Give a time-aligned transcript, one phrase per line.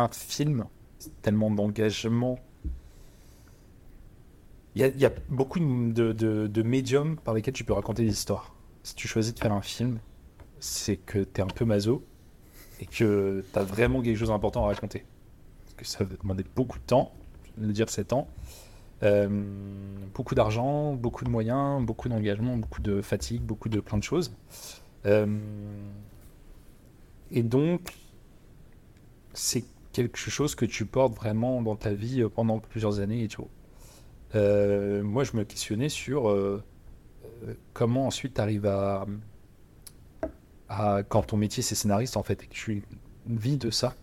[0.00, 0.66] un film,
[1.22, 2.38] tellement d'engagement.
[4.76, 8.54] Il y, a, beaucoup de, médiums par lesquels tu peux raconter des histoires.
[8.82, 9.98] Si tu choisis de faire un film,
[10.60, 12.04] c'est que tu es un peu maso
[12.80, 15.04] et que tu as vraiment quelque chose d'important à raconter.
[15.64, 17.12] Parce que ça va demander beaucoup de temps,
[17.58, 18.28] je le dire 7 ans,
[19.02, 19.28] euh,
[20.14, 24.32] beaucoup d'argent, beaucoup de moyens, beaucoup d'engagement, beaucoup de fatigue, beaucoup de plein de choses.
[25.06, 25.26] Euh,
[27.30, 27.94] et donc,
[29.32, 29.64] c'est
[30.08, 33.48] quelque chose que tu portes vraiment dans ta vie euh, pendant plusieurs années et tout.
[34.34, 36.62] Euh, moi, je me questionnais sur euh,
[37.72, 39.06] comment ensuite tu arrives à,
[41.08, 42.82] Quand ton métier c'est scénariste en fait et que tu
[43.26, 43.94] vis de ça,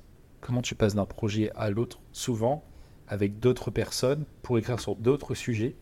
[0.41, 2.63] comment tu passes d'un projet à l'autre, souvent
[3.07, 5.75] avec d'autres personnes, pour écrire sur d'autres sujets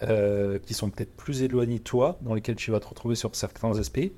[0.00, 3.78] qui sont peut-être plus éloignés de toi, dans lesquels tu vas te retrouver sur certains
[3.78, 4.10] aspects.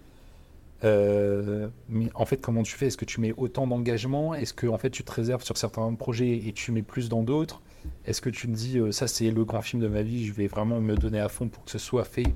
[0.84, 2.86] Euh, mais en fait, comment tu fais?
[2.86, 4.34] Est-ce que tu mets autant d'engagement?
[4.34, 7.22] Est-ce que en fait tu te réserves sur certains projets et tu mets plus dans
[7.22, 7.60] d'autres?
[8.04, 10.32] Est-ce que tu te dis euh, ça c'est le grand film de ma vie, je
[10.32, 12.26] vais vraiment me donner à fond pour que ce soit fait?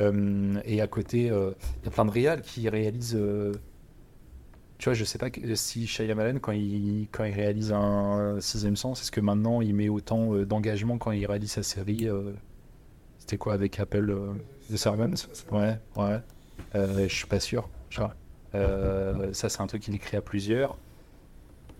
[0.00, 3.18] Euh, Et à côté, il y a plein de réals qui réalisent.
[4.78, 9.02] tu vois, je sais pas si Shyamalan quand il quand il réalise un sixième sens,
[9.02, 12.06] est-ce que maintenant il met autant d'engagement quand il réalise sa série
[13.18, 14.16] C'était quoi avec Apple
[14.72, 15.26] The Servants?
[15.50, 16.20] Ouais, ouais.
[16.74, 17.68] Je suis pas sûr.
[17.90, 18.14] Tu vois.
[18.54, 20.78] Euh, ça, c'est un truc qu'il écrit à plusieurs.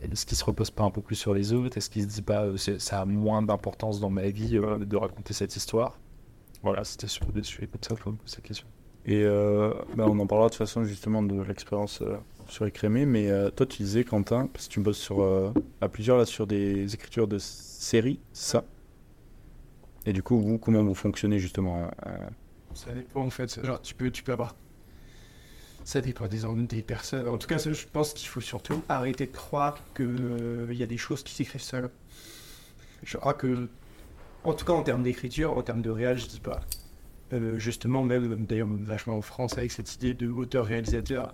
[0.00, 1.77] Est-ce qu'il se repose pas un peu plus sur les autres?
[1.78, 4.97] Est-ce qu'il se dit pas, euh, ça a moins d'importance dans ma vie euh, de
[4.97, 5.98] raconter cette histoire?
[6.62, 7.94] Voilà, c'était sur des sujets comme ça,
[8.27, 8.66] cette question.
[9.06, 12.16] Et euh, bah, on en parlera de toute façon justement de l'expérience euh,
[12.48, 15.88] sur Écrémé, mais euh, toi tu disais Quentin, parce que tu bosses sur, euh, à
[15.88, 18.64] plusieurs là sur des écritures de séries, ça
[20.06, 22.28] Et du coup, vous, comment vous fonctionnez justement euh, euh,
[22.75, 23.64] Ça dépend en fait.
[23.64, 24.55] Genre, tu peux, tu peux avoir.
[25.84, 27.28] Ça dépend des, des personnes.
[27.28, 30.98] En tout cas, je pense qu'il faut surtout arrêter de croire qu'il y a des
[30.98, 31.91] choses qui s'écrivent seules.
[33.03, 33.69] Je crois que,
[34.45, 36.61] en tout cas en termes d'écriture, en termes de réal, je dis pas.
[37.33, 41.32] Euh, justement, même d'ailleurs vachement en France avec cette idée de auteur-réalisateur.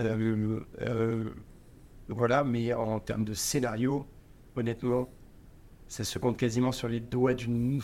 [0.00, 1.30] Euh, euh,
[2.08, 4.06] voilà, mais en termes de scénario,
[4.54, 5.08] honnêtement,
[5.88, 7.80] ça se compte quasiment sur les doigts d'une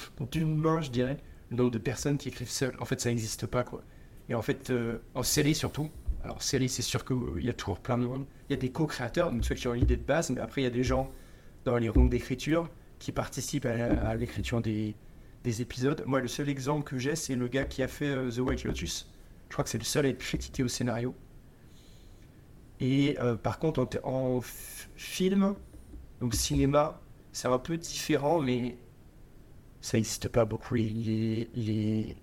[0.56, 1.16] main, je dirais,
[1.50, 2.76] le nombre de personnes qui écrivent seules.
[2.78, 3.82] En fait, ça n'existe pas, quoi.
[4.28, 5.90] Et en fait, euh, en série surtout,
[6.22, 8.24] alors série, c'est sûr qu'il y a toujours plein de monde.
[8.48, 10.64] Il y a des co-créateurs, donc ceux qui ont l'idée de base, mais après, il
[10.64, 11.10] y a des gens
[11.64, 12.68] dans les rooms d'écriture
[12.98, 14.96] qui participent à, l'écriture des,
[15.42, 16.02] des épisodes.
[16.06, 18.64] Moi, le seul exemple que j'ai, c'est le gars qui a fait euh, The White
[18.64, 19.10] Lotus.
[19.48, 21.14] Je crois que c'est le seul à être crédité au scénario.
[22.80, 24.40] Et euh, par contre, en,
[24.96, 25.54] film,
[26.20, 27.00] donc cinéma,
[27.32, 28.76] c'est un peu différent, mais
[29.80, 30.74] ça n'existe pas beaucoup.
[30.74, 32.16] Les,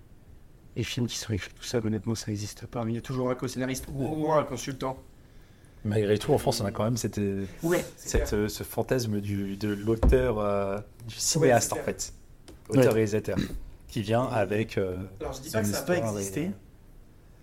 [0.76, 2.84] les, films qui sont écrits tout ça, honnêtement, ça n'existe pas.
[2.84, 4.96] Mais il y a toujours un co-scénariste ou au moins un consultant.
[5.84, 9.20] Malgré tout, en France, on a quand même cette, euh, Ouais, cette, euh, ce fantasme
[9.20, 10.78] du, de l'auteur, euh,
[11.08, 12.14] du cinéaste en fait,
[12.68, 13.36] auteur-réalisateur,
[13.88, 14.78] qui vient avec.
[14.78, 16.50] euh, Alors je dis pas que ça n'a pas et- existé,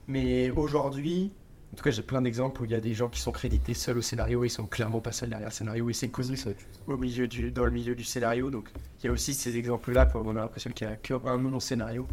[0.07, 1.31] mais aujourd'hui,
[1.73, 3.73] en tout cas j'ai plein d'exemples où il y a des gens qui sont crédités
[3.73, 6.37] seuls au scénario, ils sont clairement pas seuls derrière le scénario et c'est connu
[6.87, 8.49] au milieu du, dans le milieu du scénario.
[8.49, 8.69] Donc
[9.03, 11.57] il y a aussi ces exemples-là où on a l'impression qu'il y a qu'un nom
[11.57, 12.07] au scénario.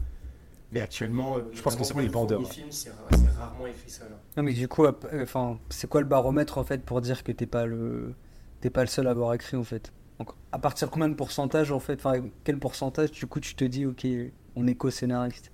[0.77, 2.41] Mais actuellement, euh, Je pense que c'est les vendeurs.
[2.41, 2.91] les films, c'est
[3.39, 4.09] rarement écrit seul.
[4.13, 4.19] hein.
[4.37, 4.93] Non mais du coup, euh,
[5.23, 8.15] enfin, c'est quoi le baromètre en fait pour dire que t'es pas le,
[8.61, 9.91] t'es pas le seul à avoir écrit en fait?
[10.19, 13.55] Donc, à partir de combien de pourcentage en fait, enfin, quel pourcentage du coup tu
[13.55, 14.07] te dis ok,
[14.55, 15.51] on est co-scénariste?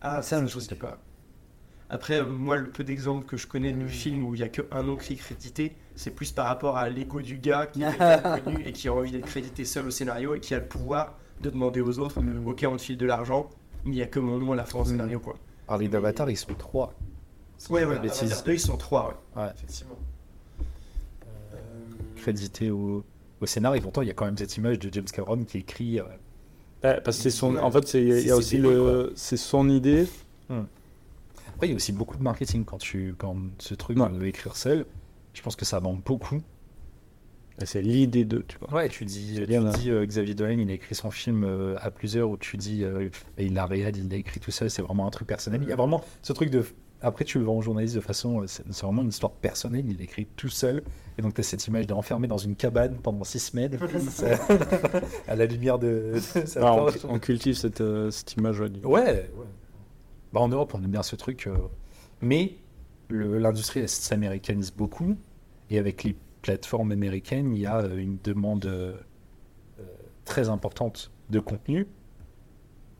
[0.00, 0.98] Ah, Ça, ça, je sais pas.
[1.90, 4.48] Après, euh, moi, le peu d'exemples que je connais de films où il y a
[4.48, 8.42] qu'un nom qui est crédité, c'est plus par rapport à l'ego du gars qui est
[8.44, 11.18] connu et qui a envie d'être crédité seul au scénario et qui a le pouvoir
[11.40, 13.50] de demander aux autres Ok, on te file de l'argent,
[13.84, 15.36] il n'y a que mon nom à la fin au scénario, quoi.
[15.68, 16.92] Harley d'Avatar, ils sont trois.
[17.70, 18.22] Ouais, bêtises.
[18.24, 19.42] Avatar 2, ils sont trois, ouais.
[19.42, 19.50] Ouais.
[19.54, 19.96] Effectivement.
[22.16, 23.04] crédités au,
[23.40, 23.74] au scénar.
[23.74, 25.98] Et pourtant, il y a quand même cette image de James Cameron qui écrit.
[26.00, 26.04] euh,
[26.84, 27.56] Ouais, parce que c'est son.
[27.56, 29.12] En fait, c'est- il y a, aussi le.
[29.14, 30.06] C'est son idée.
[30.50, 34.08] Après, il y a aussi beaucoup de marketing quand tu quand ce truc Ouais.
[34.10, 34.84] de écrire seul.
[35.32, 36.40] Je pense que ça manque beaucoup.
[37.60, 38.38] Et C'est l'idée de.
[38.46, 38.72] Tu vois.
[38.78, 39.46] Ouais, tu dis, tu
[39.78, 42.82] dis euh, Xavier Dolan, il a écrit son film euh, à plusieurs, où tu dis,
[42.82, 45.60] euh, il l'a réalisé, il l'a écrit tout seul, c'est vraiment un truc personnel.
[45.62, 46.64] Il y a vraiment ce truc de.
[47.04, 48.42] Après, tu le vends au journaliste de façon.
[48.42, 50.82] euh, C'est vraiment une histoire personnelle, il l'écrit tout seul.
[51.18, 53.76] Et donc, tu as cette image d'enfermé dans une cabane pendant six semaines,
[54.08, 54.38] Ça-
[55.28, 56.12] à la lumière de.
[56.14, 58.60] de sa Ah, on, cultive cette, euh, cette image.
[58.60, 59.02] ouais, Ouais,
[59.36, 59.46] ouais.
[60.32, 61.46] Bah, en Europe, on aime bien ce truc.
[61.48, 61.56] euh,
[62.22, 62.54] Mais
[63.10, 65.16] l'industrie elle s'américanise beaucoup.
[65.70, 68.94] Et avec les plateformes américaines, il y a euh, une demande euh,
[69.80, 69.82] euh,
[70.24, 71.86] très importante de contenu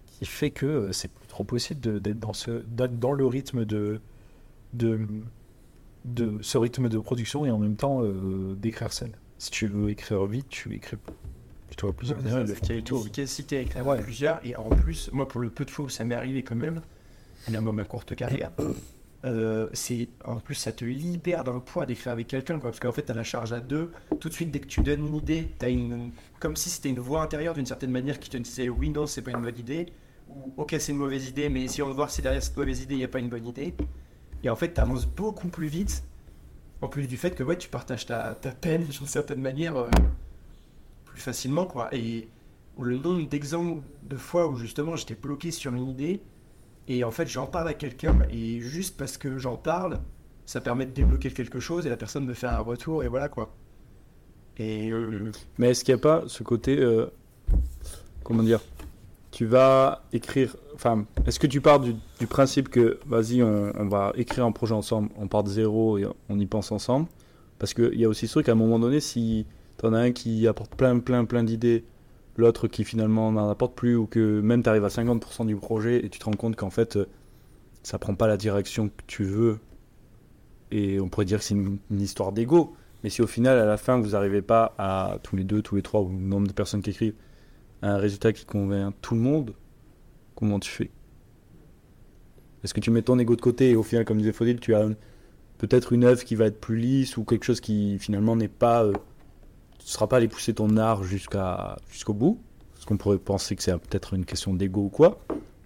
[0.06, 3.65] qui fait que c'est plus trop possible de- d'être dans, ce, d'être dans le rythme
[3.65, 4.00] de,
[4.73, 5.00] de,
[6.05, 9.11] de ce rythme de production et en même temps euh, d'écrire seul.
[9.39, 10.97] Si tu veux écrire vite, tu écris
[11.67, 12.19] plutôt à plusieurs.
[13.00, 14.41] Efficacité avec la plusieurs.
[14.47, 16.81] Et en plus, moi, pour le peu de fois où ça m'est arrivé quand même,
[17.50, 18.53] dans ma courte carrière,
[19.25, 22.93] euh, c'est en plus ça te libère d'un poids d'écrire avec quelqu'un, quoi, parce qu'en
[22.93, 23.93] fait, tu la charge à deux.
[24.21, 26.11] Tout de suite, dès que tu donnes une idée, as une.
[26.41, 29.23] Comme si c'était une voix intérieure d'une certaine manière qui te disait oui, non, c'est
[29.23, 29.87] pas une bonne idée.
[30.29, 32.81] Ou ok, c'est une mauvaise idée, mais si on veut voir si derrière cette mauvaise
[32.83, 33.75] idée, il n'y a pas une bonne idée.
[34.43, 36.03] Et en fait, tu avances beaucoup plus vite.
[36.81, 39.89] En plus du fait que ouais, tu partages ta, ta peine d'une certaine manière euh,
[41.05, 41.95] plus facilement, quoi.
[41.95, 42.29] Et
[42.81, 46.23] le nombre d'exemples de fois où justement j'étais bloqué sur une idée
[46.88, 50.00] et en fait j'en parle à quelqu'un et juste parce que j'en parle,
[50.46, 53.29] ça permet de débloquer quelque chose et la personne me fait un retour et voilà
[53.29, 53.55] quoi.
[54.58, 56.79] Et euh, Mais est-ce qu'il n'y a pas ce côté.
[56.79, 57.06] euh,
[58.23, 58.61] comment dire
[59.31, 60.56] Tu vas écrire.
[60.75, 61.94] Enfin, est-ce que tu pars du,
[62.29, 66.06] principe que, vas-y, on, on va écrire un projet ensemble, on part de zéro et
[66.28, 67.06] on y pense ensemble?
[67.58, 69.46] Parce qu'il y a aussi ce truc, à un moment donné, si
[69.76, 71.85] t'en as un qui apporte plein, plein, plein d'idées,
[72.37, 76.05] l'autre qui finalement n'en apporte plus, ou que même tu arrives à 50% du projet
[76.05, 77.06] et tu te rends compte qu'en fait, euh,
[77.82, 79.58] ça prend pas la direction que tu veux,
[80.70, 82.75] et on pourrait dire que c'est une, histoire d'ego.
[83.05, 85.75] Mais si au final, à la fin, vous n'arrivez pas à tous les deux, tous
[85.76, 87.14] les trois, ou le nombre de personnes qui écrivent,
[87.82, 89.55] un résultat qui convient tout le monde,
[90.35, 90.90] comment tu fais?
[92.62, 94.73] Est-ce que tu mets ton ego de côté et au final, comme disait Faudil, tu
[94.75, 94.87] as
[95.58, 98.85] peut-être une œuvre qui va être plus lisse ou quelque chose qui finalement n'est pas.
[98.85, 98.93] euh,
[99.84, 102.40] ne seras pas allé pousser ton art jusqu'à jusqu'au bout
[102.75, 105.19] Parce qu'on pourrait penser que c'est peut-être une question d'ego ou quoi.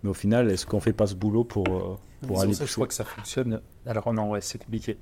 [0.03, 2.71] Mais au final, est-ce qu'on fait pas ce boulot pour, euh, pour aller ça que
[2.71, 3.61] je pousser crois que ça fonctionne.
[3.87, 4.99] Alors non, ouais, c'est compliqué.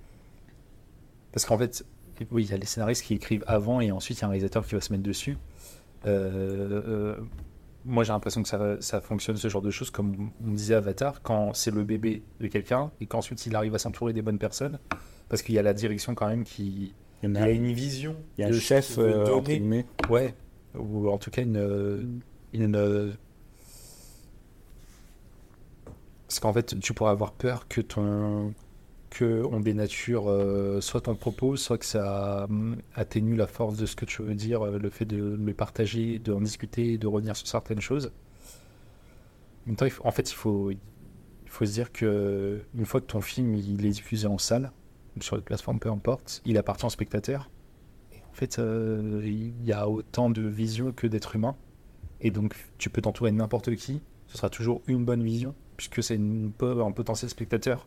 [1.33, 1.85] Parce qu'en fait,
[2.31, 4.31] oui, il y a les scénaristes qui écrivent avant et ensuite il y a un
[4.31, 5.37] réalisateur qui va se mettre dessus.
[6.07, 7.17] Euh, euh,
[7.85, 11.23] moi, j'ai l'impression que ça, ça fonctionne ce genre de choses, comme on disait Avatar,
[11.23, 14.79] quand c'est le bébé de quelqu'un et qu'ensuite il arrive à s'entourer des bonnes personnes.
[15.29, 16.95] Parce qu'il y a la direction quand même qui.
[17.25, 18.17] Il y en Il y a, une vision.
[18.37, 19.59] il y a un de chef, euh, entre donner.
[19.59, 19.87] guillemets.
[20.11, 20.35] Ouais,
[20.79, 21.57] ou en tout cas une.
[21.57, 22.03] euh,
[22.53, 23.13] une euh,
[26.29, 28.53] Parce qu'en fait, tu pourrais avoir peur que ton.
[29.11, 32.49] que on dénature euh, soit ton propos, soit que ça
[32.95, 36.41] atténue la force de ce que tu veux dire, le fait de le partager, d'en
[36.41, 38.13] discuter, de revenir sur certaines choses.
[39.67, 40.79] En même temps, il faut- en fait, il faut, il
[41.47, 44.73] faut se dire que une fois que ton film il est diffusé en salle,
[45.21, 47.51] sur les plateformes, peu importe, il appartient au spectateur.
[48.13, 51.57] Et en fait, euh, il y a autant de visions que d'êtres humains.
[52.21, 54.01] Et donc, tu peux t'entourer de n'importe qui.
[54.29, 57.87] Ce sera toujours une bonne vision, puisque c'est un potentiel spectateur.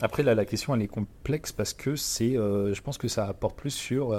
[0.00, 3.26] Après, là, la question, elle est complexe parce que c'est, euh, je pense que ça
[3.26, 4.12] apporte plus sur.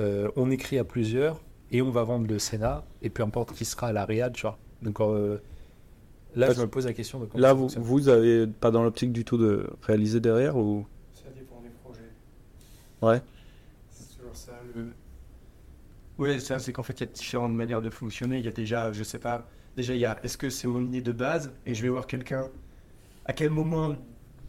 [0.00, 3.64] euh, on écrit à plusieurs et on va vendre le Sénat, et peu importe qui
[3.64, 4.58] sera à la réad, tu vois.
[4.82, 8.82] Donc, là, Parce- je me pose la question de Là, vous, vous avez pas dans
[8.82, 10.84] l'optique du tout de réaliser derrière ou
[11.14, 12.00] Ça dépend des projets.
[13.04, 13.20] Ouais.
[13.90, 14.52] C'est ça.
[16.18, 18.38] Oui, c'est qu'en fait, il y a différentes manières de fonctionner.
[18.38, 20.82] Il y a déjà, je sais pas, déjà, il y a est-ce que c'est mon
[20.86, 21.52] idée de base?
[21.66, 22.50] Et je vais voir quelqu'un.
[23.26, 23.96] À quel moment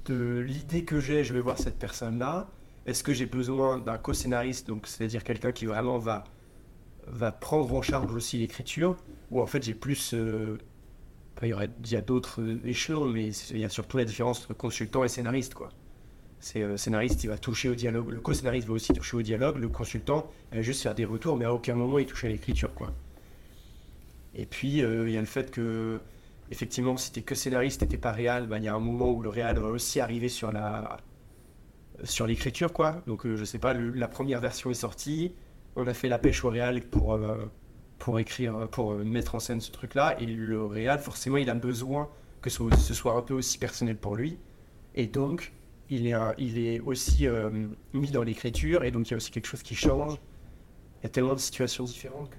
[0.06, 2.50] de l'idée que j'ai, je vais voir cette personne-là?
[2.86, 6.24] Est-ce que j'ai besoin d'un co-scénariste, donc c'est-à-dire quelqu'un qui vraiment va,
[7.08, 8.98] va prendre en charge aussi l'écriture?
[9.32, 10.14] Ou en fait, j'ai plus.
[10.16, 10.58] euh,
[11.44, 14.06] il y, aurait, il y a d'autres euh, échelons, mais il y a surtout la
[14.06, 15.70] différence entre consultant et scénariste, quoi.
[16.46, 18.12] C'est euh, scénariste, il va toucher au dialogue.
[18.12, 19.58] Le co-scénariste va aussi toucher au dialogue.
[19.58, 22.72] Le consultant, va juste faire des retours, mais à aucun moment il touche à l'écriture,
[22.76, 22.94] quoi.
[24.36, 26.00] Et puis, euh, il y a le fait que,
[26.52, 29.10] effectivement, si t'es que scénariste et t'es pas réal, bah, il y a un moment
[29.12, 30.98] où le réal va aussi arriver sur la
[32.04, 33.02] sur l'écriture, quoi.
[33.08, 35.34] Donc, euh, je sais pas, le- la première version est sortie.
[35.76, 37.20] On a fait la pêche au réal pour
[37.98, 40.16] pour écrire, pour mettre en scène ce truc-là.
[40.22, 42.10] Et le réal, forcément, il a besoin
[42.42, 44.38] que ce soit un peu aussi personnel pour lui.
[44.96, 45.54] Et donc,
[45.90, 47.50] il est, un- il est aussi euh,
[47.94, 50.14] mis dans l'écriture, et donc il y a aussi quelque chose qui change.
[51.02, 52.38] Il y a tellement de situations différentes que.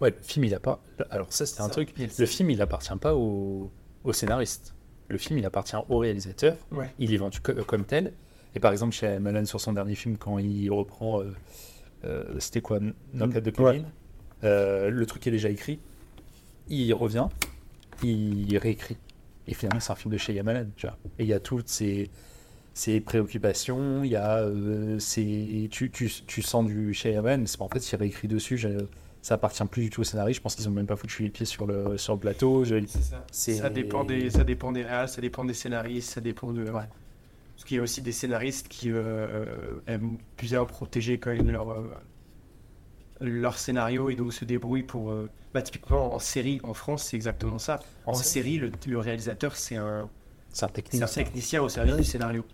[0.00, 0.80] Ouais, le film, il a pas.
[1.10, 1.92] Alors, ça, c'était un truc.
[1.98, 3.70] le- film, il appartient pas au,
[4.04, 4.74] au scénariste.
[5.08, 6.56] Le film, il appartient au réalisateur.
[6.70, 6.92] Ouais.
[7.00, 8.12] Il est vendu co- comme tel.
[8.54, 11.20] Et par exemple, chez Malan, sur son dernier film, quand il reprend.
[11.22, 11.32] euh,
[12.04, 13.28] euh, c'était quoi de Ouais.
[13.52, 13.86] Kevin
[14.44, 15.80] Euh, Le truc est déjà écrit.
[16.68, 17.26] Il revient.
[18.04, 18.96] Il réécrit.
[19.48, 20.96] Et finalement, c'est un film de chez Malan, tu vois.
[21.18, 22.10] Et il y a toutes ces.
[22.78, 24.98] Ses préoccupations, il y a euh,
[25.68, 28.64] tu, tu, tu sens du Shyamalan, mais c'est en fait il réécrit dessus.
[29.20, 30.38] ça appartient plus du tout au scénariste.
[30.38, 32.64] Je pense qu'ils ont même pas foutu les pieds sur le, sur le plateau.
[32.64, 33.26] Je- C'est ça.
[33.32, 36.62] Ça dépend des, ça dépend des réals, ça dépend des scénaristes, ça dépend de.
[36.70, 36.84] Ouais.
[37.56, 41.70] Parce qu'il y a aussi des scénaristes qui euh, aiment bien protéger quand même leur,
[41.72, 41.82] euh,
[43.20, 45.10] leur scénario et donc se débrouillent pour.
[45.10, 47.80] euh, Bah, typiquement en série en France, c'est exactement ça.
[48.06, 50.08] En série, le, le réalisateur, c'est un,
[50.52, 51.06] C'est un c'est technicien.
[51.06, 52.44] un technicien au service du scénario.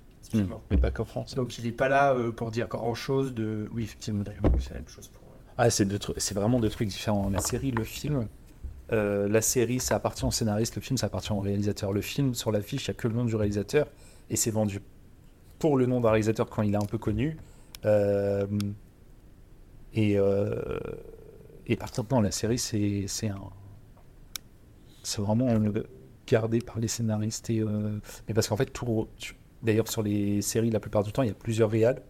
[0.70, 1.34] Mais pas qu'en France.
[1.34, 3.68] Donc il n'est pas là euh, pour dire grand chose de.
[3.72, 4.24] Oui, effectivement,
[4.58, 5.22] c'est la même chose pour.
[5.56, 7.28] Ah, c'est deux trucs- c'est vraiment deux trucs différents.
[7.30, 8.26] La série, le film.
[8.92, 10.74] euh, la série, ça appartient au scénariste.
[10.76, 11.92] Le film, ça appartient au réalisateur.
[11.92, 13.86] Le film, sur l'affiche, il n'y a que le nom du réalisateur.
[14.30, 14.80] Et c'est vendu
[15.58, 17.36] pour le nom d'un réalisateur quand il est un peu connu.
[17.84, 18.46] Euh,
[19.94, 20.78] et, euh,
[21.66, 23.40] et par contre, non, la série, c'est c'est un.
[25.02, 25.82] C'est vraiment euh,
[26.26, 27.48] gardé par les scénaristes.
[27.50, 29.06] Et, euh, mais parce qu'en fait, tout.
[29.18, 32.02] tu- D'ailleurs, sur les séries, la plupart du temps, il y a plusieurs réals.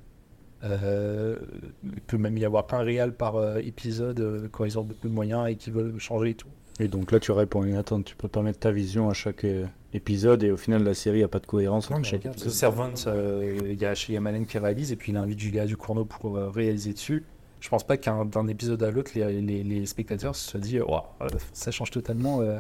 [0.63, 1.37] Euh,
[1.85, 5.09] il peut même y avoir un réal par euh, épisode euh, quand ils ont beaucoup
[5.09, 6.49] de moyens et qu'ils veulent changer et tout.
[6.81, 8.05] Et donc là, tu réponds à une attente.
[8.07, 11.23] Tu peux pas mettre ta vision à chaque euh, épisode et au final, la série
[11.23, 11.91] a pas de cohérence.
[11.91, 12.53] entre chaque Parce que épisode.
[12.53, 16.37] Servant, euh, il y a Shyamalan qui réalise et puis il invite Julia Ducournau pour
[16.37, 17.25] euh, réaliser dessus.
[17.61, 21.15] Je pense pas qu'un d'un épisode à l'autre, les, les- les spectateurs se disent Ouah,
[21.23, 22.41] euh, ça change totalement.
[22.41, 22.59] euh.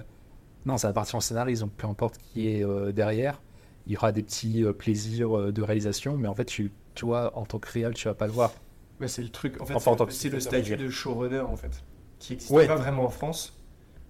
[0.66, 3.42] Non, ça appartient au scénariste, donc peu importe qui est euh, derrière,
[3.86, 7.04] il y aura des petits euh, plaisirs euh, de réalisation, mais en fait, tu, tu
[7.04, 8.52] vois, en tant que réal, tu vas pas le voir.
[9.00, 9.60] Ouais, c'est le truc.
[9.60, 11.82] En fait, Enfin, c'est- le statut de showrunner en fait,
[12.18, 12.66] qui n'existe Ouais.
[12.66, 13.58] pas vraiment en France.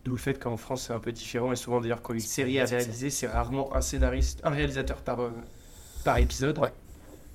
[0.04, 2.57] D'où le fait qu'en France c'est un peu différent et souvent d'ailleurs quand une série
[2.57, 5.31] est réalisée, c'est rarement un scénariste, un réalisateur par, euh,
[6.04, 6.59] par épisode.
[6.59, 6.73] Ouais.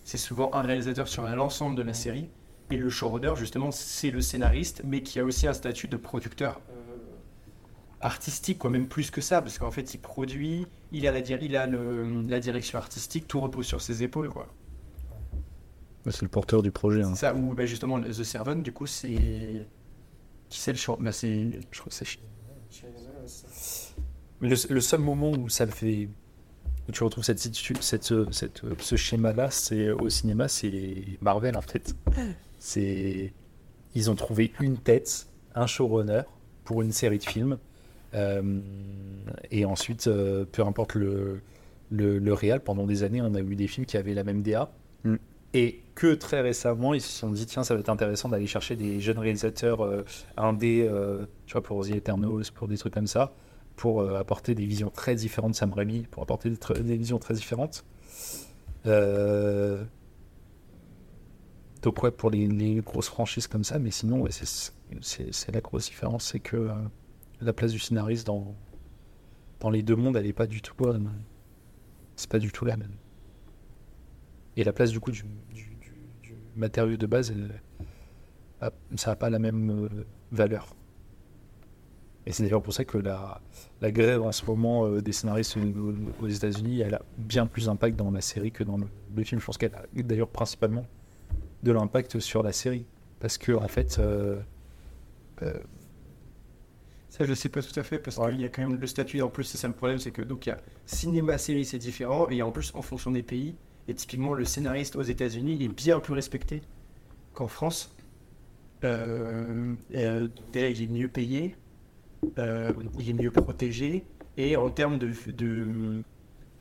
[0.03, 2.29] C'est souvent un réalisateur sur l'ensemble de la série.
[2.71, 6.61] Et le showrunner, justement, c'est le scénariste, mais qui a aussi un statut de producteur
[8.01, 11.41] artistique, quoi, même plus que ça, parce qu'en fait, il produit, il a, la, dir-
[11.41, 14.47] il a le- la direction artistique, tout repose sur ses épaules, quoi.
[16.05, 17.03] Ouais, C'est le porteur du projet.
[17.03, 17.13] hein.
[17.15, 19.67] Ça, ou bah, justement, The Servant, du coup, c'est.
[20.49, 21.49] Qui c'est le show bah, c'est.
[21.71, 22.17] Je crois que c'est
[24.41, 26.09] le, le seul moment où ça le fait.
[26.87, 31.93] Où tu retrouves cette, cette, cette, ce schéma-là, c'est au cinéma, c'est Marvel en fait.
[32.57, 33.33] C'est.
[33.95, 36.21] Ils ont trouvé une tête, un showrunner
[36.63, 37.57] pour une série de films.
[38.13, 38.59] Euh,
[39.51, 41.41] et ensuite, euh, peu importe le,
[41.91, 44.41] le, le réal, pendant des années, on a eu des films qui avaient la même
[44.41, 44.71] DA.
[45.03, 45.15] Mm.
[45.53, 48.75] Et que très récemment, ils se sont dit tiens, ça va être intéressant d'aller chercher
[48.75, 50.05] des jeunes réalisateurs euh,
[50.37, 53.33] indés, euh, tu vois, pour The Eternals, pour des trucs comme ça,
[53.75, 57.17] pour euh, apporter des visions très différentes de Sam Raimi, pour apporter des, des visions
[57.17, 57.83] très différentes.
[61.81, 65.85] Donc ouais, pour les, les grosses franchises comme ça, mais sinon, ouais, c'est- la grosse
[65.85, 66.69] différence, c'est que
[67.41, 68.55] la place du scénariste dans,
[69.59, 71.11] dans les deux mondes, elle est pas du tout même.
[72.15, 72.95] C'est pas du tout la même.
[74.57, 75.23] Et la place du coup du,
[76.55, 77.61] matériau de base, elle,
[78.59, 79.89] a- ça n'a pas la même euh,
[80.31, 80.75] valeur.
[82.25, 83.41] Et c'est d'ailleurs pour ça que la,
[83.81, 85.57] la grève en ce moment euh, des scénaristes
[86.21, 89.39] aux, États-Unis, elle a bien plus d'impact dans la série que dans le, le film.
[89.39, 90.85] Je pense qu'elle a d'ailleurs principalement
[91.63, 92.85] de l'impact sur la série.
[93.19, 94.39] Parce que, en fait, euh,
[95.41, 95.53] euh,
[97.19, 98.31] Ça, je sais pas tout à fait parce Ouais.
[98.31, 99.21] qu'il y a quand même le statut.
[99.21, 101.77] En plus, c'est ça le problème, c'est que donc il y a cinéma, série, c'est
[101.77, 102.29] différent.
[102.29, 103.55] Et en plus, en fonction des pays,
[103.87, 106.61] et typiquement, le scénariste aux États-Unis, il est bien plus respecté
[107.33, 107.95] qu'en France.
[108.85, 111.55] Euh, euh, déjà, il est mieux payé,
[112.39, 114.05] euh, il est mieux protégé.
[114.37, 116.03] Et en termes de, de,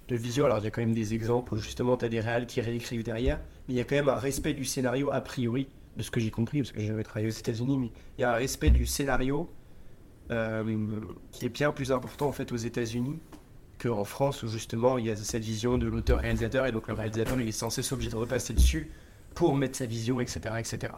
[0.09, 2.21] de vision, alors il y a quand même des exemples où justement tu as des
[2.21, 3.39] réals qui réécrivent derrière,
[3.69, 6.21] mais il y a quand même un respect du scénario a priori, de ce que
[6.21, 8.87] j'ai compris, parce que j'avais travaillé aux États-Unis, mais il y a un respect du
[8.87, 9.58] scénario euh,
[10.29, 13.19] qui est bien plus important en fait aux États-Unis
[13.79, 17.41] qu'en France où justement il y a cette vision de l'auteur-réalisateur et donc le réalisateur
[17.41, 18.91] il est censé s'obliger de repasser dessus
[19.35, 20.41] pour mettre sa vision, etc.
[20.59, 20.93] etc.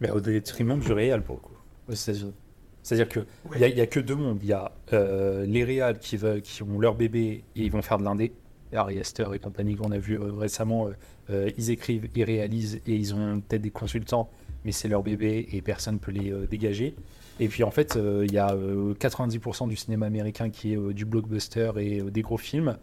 [0.00, 1.56] mais au détriment du réal, pour le coup,
[1.88, 2.34] aux États-Unis.
[2.82, 4.38] C'est-à-dire qu'il n'y a, y a que deux mondes.
[4.40, 7.82] Il y a euh, les réals qui, veulent, qui ont leur bébé et ils vont
[7.82, 8.32] faire de l'indé.
[8.76, 10.90] Harry Astor et compagnie qu'on a vu euh, récemment, euh,
[11.30, 14.30] euh, ils écrivent, ils réalisent et ils ont peut-être des consultants,
[14.64, 16.94] mais c'est leur bébé et personne ne peut les dégager.
[17.38, 21.04] Et puis en fait, il y a euh, 90% du cinéma américain qui est du
[21.04, 22.76] blockbuster et des gros films,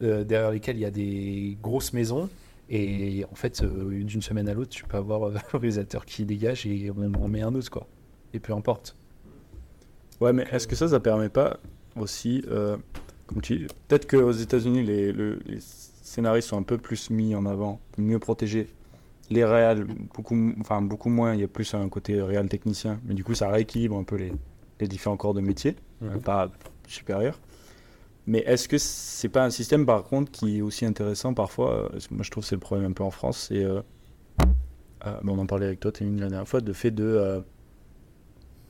[0.00, 2.28] derrière lesquels il y a des grosses maisons.
[2.70, 6.90] Et en fait, d'une semaine à l'autre, tu peux avoir un réalisateur qui dégage et
[6.90, 7.86] on met un autre, quoi.
[8.32, 8.96] Et peu importe.
[10.20, 11.58] Ouais, mais est-ce que ça, ça permet pas
[11.96, 12.42] aussi,
[13.34, 18.18] peut-être qu'aux États-Unis, les, le- les scénaristes sont un peu plus mis en avant, mieux
[18.18, 18.68] protégés.
[19.30, 23.14] Les réals, beaucoup, enfin, beaucoup moins, il y a plus un côté réal technicien, mais
[23.14, 24.32] du coup, ça rééquilibre un peu les,
[24.80, 26.20] les différents corps de métier, Mhm.
[26.22, 26.50] pas
[26.86, 27.38] supérieur.
[28.26, 31.98] Mais est-ce que c'est pas un système, par contre, qui est aussi intéressant parfois euh,
[32.10, 33.62] Moi, je trouve que c'est le problème un peu en France, c'est.
[33.64, 33.80] euh,
[35.06, 37.04] euh, on en parlait avec toi, Témine, la dernière fois, de fait de.
[37.04, 37.40] euh,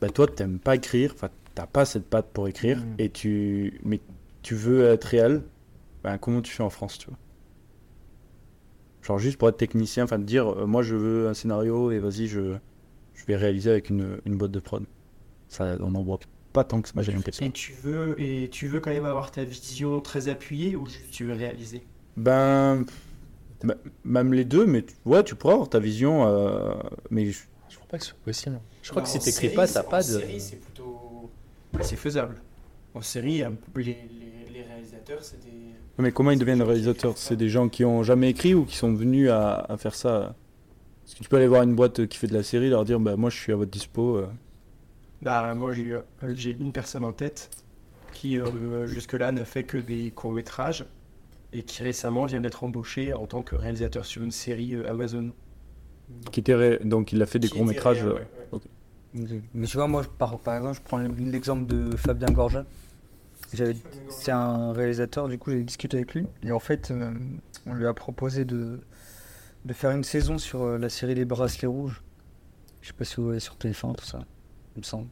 [0.01, 2.95] bah, toi, t'aimes pas écrire, enfin, t'as pas cette patte pour écrire, Mhm.
[2.99, 4.01] et tu, mais
[4.49, 5.43] tu veux être réel,
[6.03, 7.19] bah, comment tu fais en France, tu vois
[9.03, 11.99] Genre juste pour être technicien, enfin, de dire, euh, moi, je veux un scénario et
[11.99, 12.57] vas-y, je,
[13.15, 14.85] je vais réaliser avec une, une boîte de prod.
[15.49, 16.19] Ça, on en voit
[16.53, 17.47] pas tant que ça, j'ai l'impression.
[17.47, 21.25] Et tu veux et tu veux quand même avoir ta vision très appuyée ou tu
[21.25, 21.83] veux réaliser?
[22.17, 22.85] Ben,
[23.65, 23.75] Bah,
[24.05, 26.75] même les deux, mais tu- ouais, tu pourras avoir ta vision, euh,
[27.11, 28.61] mais je- Je crois pas que ce soit possible.
[28.83, 30.09] Je crois Non, que si t'écris pas, en pas de.
[30.09, 31.31] série, c'est plutôt.
[31.83, 32.37] C'est faisable.
[32.95, 33.43] En série,
[33.77, 34.38] les
[35.09, 35.75] réalisateurs, c'est des.
[35.99, 38.55] mais comment ils deviennent des gens qui réalisateurs C'est des gens qui ont jamais écrit
[38.55, 40.35] ou qui sont venus à, à faire ça
[41.07, 43.01] Est-ce que tu peux aller voir une boîte qui fait de la série, leur dire,
[43.01, 44.27] bah moi je suis à votre dispo euh.
[45.21, 45.97] Bah, moi, j'ai eu-
[46.35, 47.51] j'ai une personne en tête
[48.13, 50.85] qui, euh, jusque-là, ne fait que des courts-métrages
[51.53, 55.33] et qui récemment vient d'être embauché en tant que réalisateur sur une série euh, Amazon.
[56.31, 58.05] qui était ré- donc il a fait des Qui courts était métrages.
[58.05, 58.59] réel, ouais,
[59.17, 59.41] ouais.
[59.55, 62.65] Mais tu vois, moi, par, par exemple, je prends l'exemple de Fabien Gorja.
[64.11, 66.27] C'est un réalisateur, du coup, j'ai discuté avec lui.
[66.43, 67.13] Et en fait, euh,
[67.67, 68.81] on lui a proposé de,
[69.73, 72.03] faire une saison sur euh, la série Les Bracelets Rouges.
[72.83, 74.21] Je sais pas si vous voyez sur TF1, tout ça,
[74.77, 75.09] il me semble.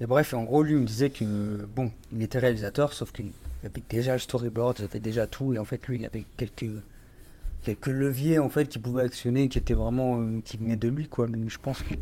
[0.00, 1.24] Et bref, en gros, lui, me disait que,
[1.66, 3.32] bon, il était réalisateur, sauf qu'il
[3.64, 5.52] avait déjà le storyboard, il avait déjà tout.
[5.52, 6.70] Et en fait, lui, il avait quelques,
[7.62, 11.08] quelques leviers, en fait, qu'il pouvait actionner, qui étaient vraiment, euh, qui venaient de lui,
[11.08, 11.26] quoi.
[11.26, 11.94] Mais je pense que,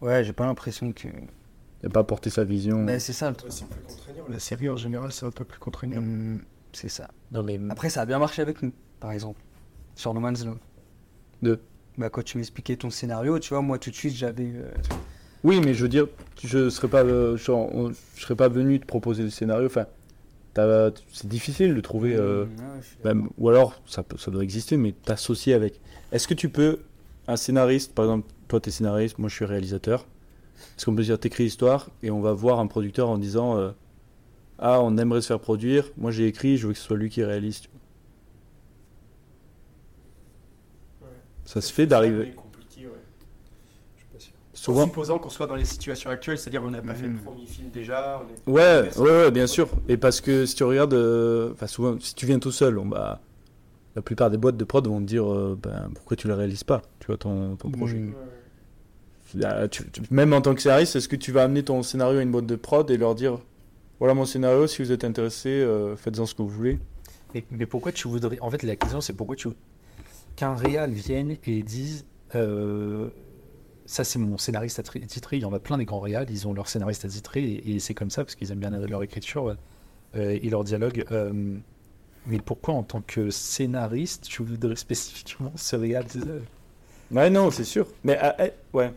[0.00, 1.08] ouais, j'ai pas l'impression que...
[1.82, 2.78] Il n'a pas apporté sa vision.
[2.78, 3.52] Mais c'est ça le truc.
[3.52, 4.24] C'est plus contraignant.
[4.28, 5.98] La série, en général, c'est un peu plus contraignant.
[5.98, 6.42] Hum,
[6.72, 7.08] c'est ça.
[7.32, 9.40] Non, mais Après, ça a bien marché avec nous, par exemple,
[9.94, 10.56] sur No Man's Law.
[11.42, 11.60] De
[11.96, 14.52] Bah, quand tu m'expliquais ton scénario, tu vois, moi tout de suite j'avais.
[14.54, 14.70] euh,
[15.44, 16.06] Oui, mais je veux dire,
[16.44, 19.66] je serais pas, euh, genre, on- je serais pas venu te proposer le scénario.
[19.66, 19.86] Enfin,
[21.12, 22.14] c'est difficile de trouver.
[22.16, 23.28] euh, ouais, d'accord.
[23.38, 25.80] ou alors, ça, peut- ça doit exister, mais t'associer avec.
[26.10, 26.80] Est-ce que tu peux,
[27.28, 30.06] un scénariste, par exemple, toi t'es scénariste, moi je suis réalisateur.
[30.76, 33.70] Est-ce qu'on peut dire t'écris l'histoire et on va voir un producteur en disant euh,
[34.58, 37.10] ah on aimerait se faire produire, moi j'ai écrit, je veux que ce soit lui
[37.10, 37.60] qui réalise.
[37.62, 37.68] tu
[41.00, 41.10] vois.
[41.44, 42.34] Ça se fait d'arriver.
[44.52, 44.80] Souvent.
[44.80, 44.86] Souvent.
[44.86, 47.20] Supposant qu'on soit dans les situations actuelles, c'est-à-dire on n'a pas fait le Mhm.
[47.20, 48.20] premier film déjà.
[48.20, 49.68] on est- Ouais, ouais, ouais, bien sûr.
[49.88, 52.84] Et parce que si tu regardes, euh, enfin souvent, si tu viens tout seul, on,
[52.86, 53.20] bah,
[53.94, 56.64] la plupart des boîtes de prod vont te dire, euh, ben, pourquoi tu le réalises
[56.64, 57.98] pas, tu vois, ton, ton projet.
[57.98, 58.14] Mhm.
[58.16, 58.24] Ah,
[59.70, 62.22] tu- tu- même en tant que scénariste, est-ce que tu vas amener ton scénario à
[62.22, 63.38] une boîte de prod et leur dire,
[63.98, 66.78] voilà mon scénario, si vous êtes intéressé, euh, faites-en ce que vous voulez.
[67.34, 68.38] Mais, mais pourquoi tu voudrais.
[68.40, 69.48] En fait, la question, c'est pourquoi tu.
[70.36, 72.04] Qu'un réal vienne et dise.
[72.34, 73.08] euh,
[73.86, 75.36] ça, c'est mon scénariste attitré.
[75.38, 77.78] Il y en a plein des grands réals, ils ont leur scénariste attitré et, et
[77.80, 79.56] c'est comme ça parce qu'ils aiment bien leur écriture
[80.14, 81.04] euh, et leur dialogue.
[82.26, 86.04] mais pourquoi, en tant que scénariste, tu voudrais spécifiquement ce réal
[87.10, 87.86] Ouais, non, c'est sûr.
[88.04, 88.92] Mais ah, eh, ouais.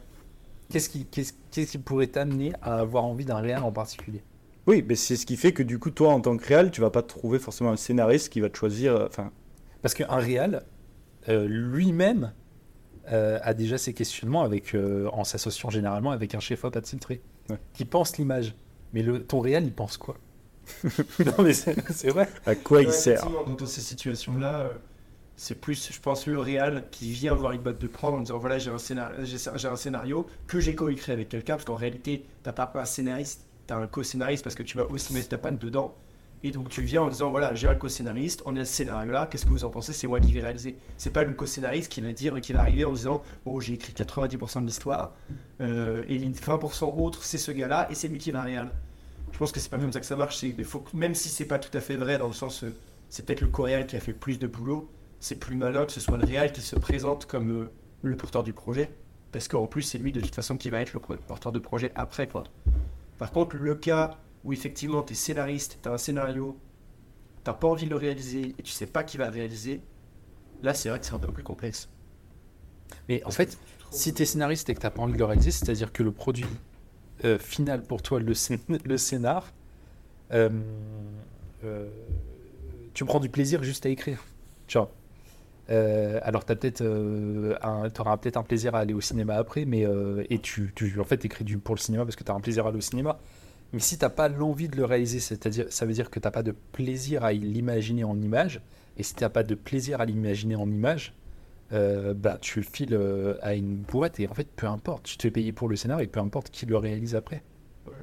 [0.71, 4.23] Qu'est-ce qui, qu'est-ce, qu'est-ce qui pourrait t'amener à avoir envie d'un réal en particulier?
[4.67, 6.81] Oui, mais c'est ce qui fait que du coup, toi, en tant que réal, tu
[6.81, 8.95] vas pas trouver forcément un scénariste qui va te choisir.
[8.95, 9.31] euh, Enfin,
[9.81, 10.63] Parce qu'un réal,
[11.29, 12.33] euh, lui-même,
[13.11, 17.57] euh, a déjà ses questionnements avec, euh, en s'associant généralement avec un chef-op attitré, Ouais.
[17.73, 18.55] qui pense l'image.
[18.93, 20.15] Mais le, ton réal, il pense quoi?
[21.25, 22.29] Non, mais c'est, c'est vrai.
[22.45, 23.25] à quoi il sert?
[23.57, 24.69] Dans ces situations-là, euh,
[25.35, 28.37] c'est plus, je pense, le réal qui vient voir une boîte de prendre en disant
[28.37, 32.51] voilà, j'ai un scénario, un scénario que j'ai coécrit avec quelqu'un, parce qu'en réalité, t'as
[32.51, 35.95] pas un scénariste, t'as un co-scénariste parce que tu vas aussi mettre ta patte dedans.
[36.43, 39.45] Et donc tu viens en disant voilà, j'ai un co-scénariste, on a ce scénario-là, qu'est-ce
[39.45, 39.93] que vous en pensez?
[39.93, 40.75] C'est moi qui vais réaliser.
[40.97, 43.93] C'est pas le co-scénariste qui va dire, qui va arriver en disant bon, j'ai écrit
[43.93, 45.13] 90% de l'histoire,
[45.59, 48.71] euh, et les 20% autres, c'est ce gars-là, et c'est lui qui va réal.
[49.31, 50.43] Je pense que c'est pas comme ça que ça marche.
[50.63, 52.73] Faut même si c'est pas tout à fait vrai, dans le sens, euh,
[53.09, 54.89] c'est peut-être le coréen qui a fait plus de boulot,
[55.21, 58.43] c'est plus malin que ce soit le réal qui se présente comme euh, le porteur
[58.43, 58.91] du projet.
[59.31, 61.93] Parce qu'en plus, c'est lui de toute façon qui va être le porteur de projet
[61.95, 62.27] après.
[62.27, 62.43] Quoi.
[63.17, 66.57] Par contre, le cas où effectivement tu es scénariste, tu as un scénario,
[67.43, 69.81] t'as pas envie de le réaliser et tu sais pas qui va le réaliser,
[70.63, 71.87] là c'est vrai que c'est un peu plus complexe.
[73.07, 73.57] Mais en fait,
[73.91, 76.11] si tu es scénariste et que tu pas envie de le réaliser, c'est-à-dire que le
[76.11, 76.45] produit
[77.23, 79.53] euh, final pour toi, le, scén- le scénar,
[80.33, 80.49] euh,
[81.63, 81.87] euh,
[82.93, 84.23] tu prends du plaisir juste à écrire.
[84.67, 84.91] Tu vois.
[85.71, 89.65] Euh, alors, tu peut-être, euh, un- t'auras peut-être un plaisir à aller au cinéma après,
[89.65, 92.31] mais euh, et tu, tu en fait écris du pour le cinéma parce que tu
[92.31, 93.19] as un plaisir à aller au cinéma.
[93.73, 96.43] Mais si t'as pas l'envie de le réaliser, c'est-à-dire, ça veut dire que t'as pas
[96.43, 98.61] de plaisir à l'imaginer en image.
[98.97, 101.13] Et si t'as pas de plaisir à l'imaginer en image,
[101.71, 102.99] bah, tu le files
[103.41, 106.03] à une boîte et en fait, peu importe, tu te fais payer pour le scénario
[106.03, 107.43] et peu importe qui le réalise après.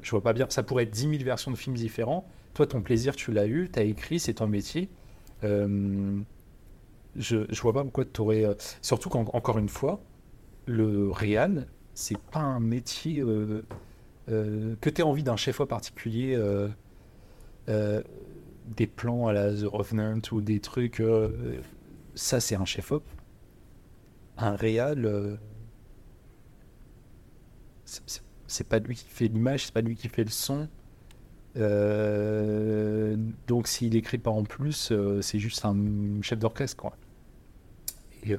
[0.00, 2.26] Je vois pas bien, ça pourrait être 10 000 versions de films différents.
[2.54, 4.88] Toi, ton plaisir, tu l'as eu, tu as écrit, c'est ton métier.
[5.44, 6.18] Euh,
[7.16, 8.44] je, vois pas pourquoi tu aurais.
[8.82, 10.00] surtout qu'encore une fois,
[10.66, 13.20] le réal, c'est pas un métier.
[13.20, 13.62] euh,
[14.30, 16.68] euh, que tu aies envie d'un chef particulier, euh,
[17.68, 18.02] euh,
[18.76, 21.60] des plans à la The Revenant ou des trucs, euh,
[22.14, 23.04] ça c'est un chef-op.
[24.36, 25.36] Un réal, euh,
[28.46, 30.68] c'est pas lui qui fait l'image, c'est pas lui qui fait le son.
[33.58, 35.74] Donc s'il écrit pas en plus, euh, c'est juste un
[36.22, 36.92] chef d'orchestre quoi.
[38.22, 38.38] Et, euh,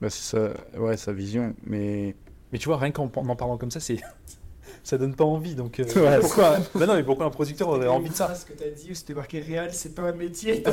[0.00, 1.56] Bah, c'est ça, ouais, sa vision.
[1.64, 2.14] Mais
[2.52, 3.96] mais tu vois, rien qu'en en parlant comme ça, c'est
[4.84, 5.56] ça donne pas envie.
[5.56, 8.46] Donc euh, Ouais, pourquoi bah non, mais pourquoi un producteur aurait envie de ça Ce
[8.46, 10.58] que t'as dit, où c'était marqué réel, c'est pas un métier.
[10.58, 10.64] Dit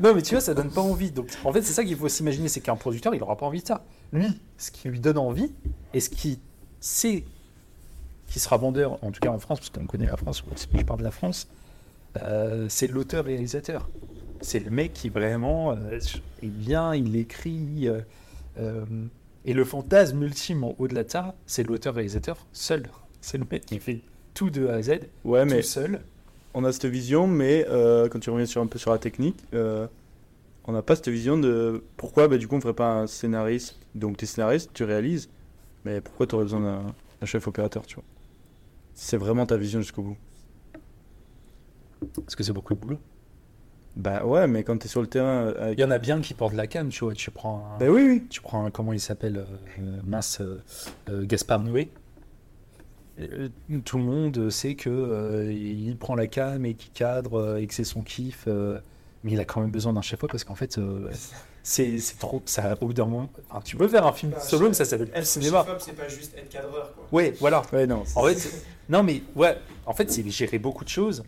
[0.00, 1.10] Non, mais tu vois, ça donne pas envie.
[1.10, 3.60] Donc, en fait, c'est ça qu'il faut s'imaginer, c'est qu'un producteur, il aura pas envie
[3.60, 3.84] de ça.
[4.14, 5.52] Lui, ce qui lui donne envie,
[5.92, 6.40] et ce qui
[6.80, 7.26] sait
[8.30, 11.00] qui sera vendeur, en tout cas en France, parce qu'on connaît la France, je parle
[11.00, 11.48] de la France,
[12.22, 13.88] euh, c'est l'auteur-réalisateur.
[14.40, 15.98] C'est le mec qui vraiment euh,
[16.42, 17.88] est bien, il écrit.
[17.88, 18.00] euh,
[18.58, 18.84] euh,
[19.44, 22.88] et le fantasme ultime en au-delà de ça, c'est l'auteur-réalisateur seul.
[23.20, 24.00] C'est le mec qui fait
[24.32, 26.00] tout de A à Z, ouais, mais tout seul.
[26.54, 27.66] on a cette vision, mais
[28.10, 31.82] quand tu reviens sur un peu sur la technique, on n'a pas cette vision de
[31.96, 33.76] pourquoi bah, du coup on ferait pas un scénariste.
[33.94, 35.28] Donc tu es scénariste, tu réalises,
[35.84, 38.04] mais pourquoi tu aurais besoin d'un chef opérateur, tu vois?
[39.02, 40.16] C'est vraiment ta vision jusqu'au bout.
[42.16, 42.98] Parce que c'est beaucoup de boulot?
[43.96, 45.78] Bah ouais, mais quand tu es sur le terrain avec...
[45.78, 47.14] Il y en a bien qui portent la cam, tu vois.
[47.14, 48.26] Tu prends un, Bah oui, oui.
[48.28, 49.44] tu prends un- comment il s'appelle euh,
[49.80, 50.60] euh, mince euh,
[51.08, 51.90] euh, Gaspard Noé.
[53.20, 53.48] Euh,
[53.86, 57.66] tout le monde sait que euh, il prend la cam et qu'il cadre euh, et
[57.66, 58.80] que c'est son kiff, euh,
[59.24, 61.10] mais il a quand même besoin d'un chef parce qu'en fait euh,
[61.62, 63.28] c'est c'est trop ça au bout d'un moment.
[63.50, 65.66] enfin, tu peux faire un film Bah, solo, mais ça s'appelle plus cinéma.
[65.78, 67.04] c'est pas juste être cadreur, quoi.
[67.12, 67.62] Ouais, voilà.
[67.72, 68.04] Ouais, non.
[68.14, 68.50] En fait,
[68.88, 69.56] non mais ouais,
[69.86, 71.22] en fait c'est gérer beaucoup de choses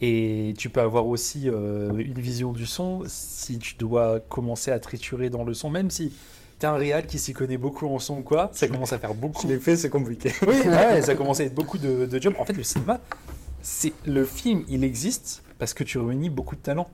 [0.00, 4.78] et tu peux avoir aussi euh, une vision du son si tu dois commencer à
[4.78, 6.12] triturer dans le son, même si
[6.60, 9.14] t'es un réal qui s'y connaît beaucoup en son ou quoi, ça commence à faire
[9.14, 9.42] beaucoup.
[9.42, 10.32] Je l'ai fait, c'est compliqué.
[10.46, 12.34] Oui, ouais, ça commence à être beaucoup de, de jobs.
[12.38, 13.00] En fait, le cinéma,
[13.60, 16.88] c'est le film, il existe parce que tu réunis beaucoup de talents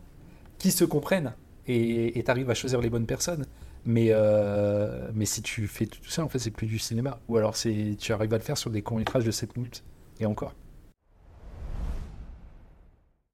[0.64, 1.34] qui se comprennent
[1.66, 3.44] et tu arrives à choisir les bonnes personnes.
[3.84, 7.20] Mais, euh, mais si tu fais tout ça, en fait, c'est plus du cinéma.
[7.28, 9.84] Ou alors tu arrives à le faire sur des courts-métrages de 7 minutes.
[10.20, 10.54] Et encore.